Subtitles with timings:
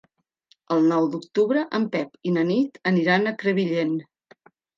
[0.75, 3.95] El nou d'octubre en Pep i na Nit aniran a Crevillent.